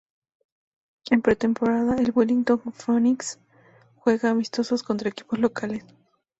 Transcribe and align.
En 1.11 1.21
pretemporada, 1.21 1.95
el 1.97 2.11
Wellington 2.15 2.59
Phoenix 2.73 3.37
juega 3.97 4.31
amistosos 4.31 4.81
contra 4.81 5.09
equipos 5.11 5.37
locales. 5.37 5.85